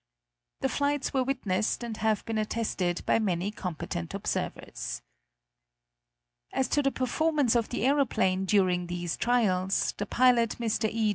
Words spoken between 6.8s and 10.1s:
the performance of the aeroplane during these trials, the